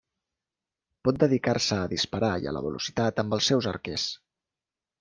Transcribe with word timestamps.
Pot 1.07 1.19
dedicar-se 1.23 1.77
a 1.83 1.91
disparar 1.93 2.31
i 2.45 2.47
a 2.47 2.55
la 2.59 2.65
velocitat 2.71 3.23
amb 3.25 3.39
els 3.39 3.53
seus 3.53 3.71
arquers. 3.77 4.11